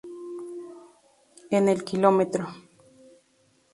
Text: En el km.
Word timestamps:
En 1.51 1.69
el 1.69 1.83
km. 1.83 2.47